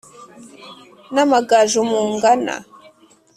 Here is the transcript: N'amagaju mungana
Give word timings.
N'amagaju 1.13 1.79
mungana 1.89 2.55